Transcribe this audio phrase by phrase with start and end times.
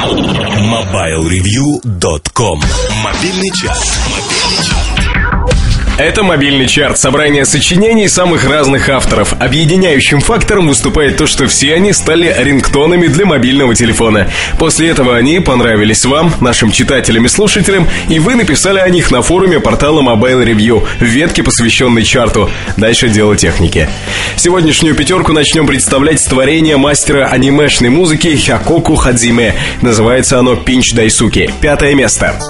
[0.00, 2.60] MobileReview.com
[3.02, 4.89] Мобильный час.
[6.00, 9.34] Это мобильный чарт, собрание сочинений самых разных авторов.
[9.38, 14.30] Объединяющим фактором выступает то, что все они стали рингтонами для мобильного телефона.
[14.58, 19.20] После этого они понравились вам, нашим читателям и слушателям, и вы написали о них на
[19.20, 22.48] форуме портала Mobile Review в ветке, посвященной чарту.
[22.78, 23.86] Дальше дело техники.
[24.36, 26.32] Сегодняшнюю пятерку начнем представлять с
[26.78, 29.54] мастера анимешной музыки Хякоку Хадзиме.
[29.82, 31.50] Называется оно «Пинч Дайсуки».
[31.60, 32.40] Пятое место.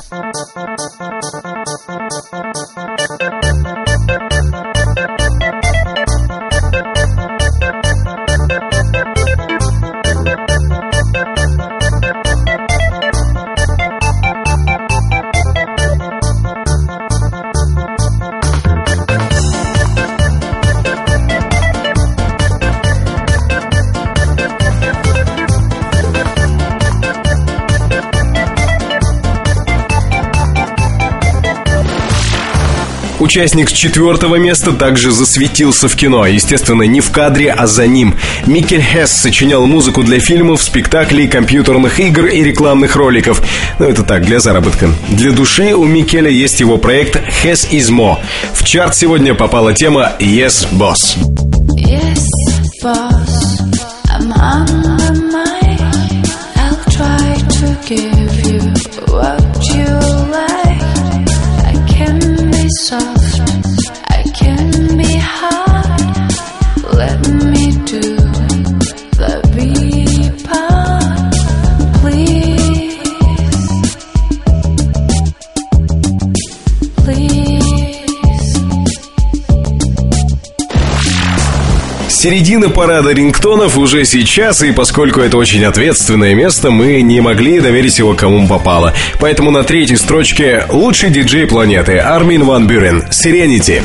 [33.21, 36.27] Участник с четвертого места также засветился в кино.
[36.27, 38.15] Естественно, не в кадре, а за ним.
[38.47, 43.43] Микель Хесс сочинял музыку для фильмов, спектаклей, компьютерных игр и рекламных роликов.
[43.79, 44.89] Ну, это так, для заработка.
[45.11, 48.17] Для души у Микеля есть его проект Hess is Mo.
[48.55, 51.19] В чарт сегодня попала тема Yes, Boss.
[51.77, 52.25] Yes,
[52.83, 53.50] boss,
[82.21, 87.99] Середина парада рингтонов уже сейчас, и поскольку это очень ответственное место, мы не могли доверить
[87.99, 88.93] его кому попало.
[89.19, 93.83] Поэтому на третьей строчке лучший диджей планеты Армин Ван Бюрен «Сиренити».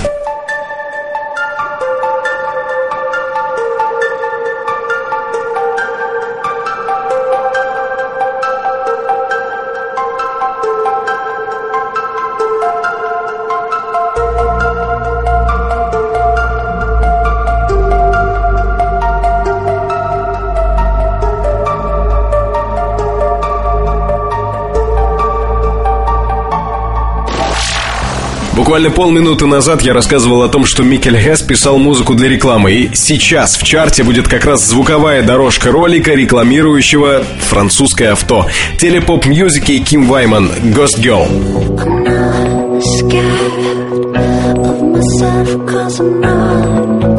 [28.55, 32.95] Буквально полминуты назад я рассказывал о том, что Микель Хесс писал музыку для рекламы, и
[32.95, 38.45] сейчас в чарте будет как раз звуковая дорожка ролика, рекламирующего французское авто.
[38.80, 41.26] Телепоп мьюзики Ким Вайман «Ghost Girl».
[42.82, 47.14] scared of myself cause I'm not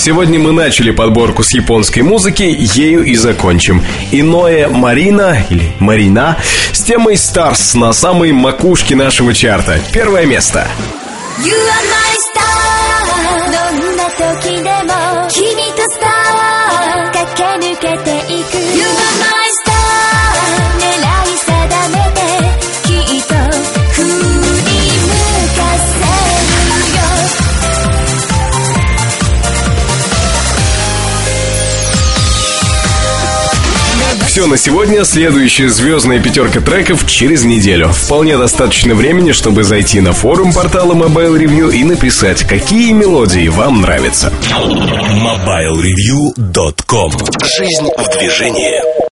[0.00, 3.82] Сегодня мы начали подборку с японской музыки, ею и закончим.
[4.12, 6.36] Иное Марина, или Марина,
[6.72, 9.80] с темой Stars на самой макушке нашего чарта.
[9.92, 10.68] Первое место.
[11.38, 12.56] You are my star
[13.46, 18.19] どんな時でも君とスター駆け抜けて
[34.31, 35.03] Все на сегодня.
[35.03, 37.89] Следующая звездная пятерка треков через неделю.
[37.89, 43.81] Вполне достаточно времени, чтобы зайти на форум портала Mobile Review и написать, какие мелодии вам
[43.81, 44.31] нравятся.
[45.19, 47.11] MobileReview.com
[47.43, 49.10] Жизнь в движении.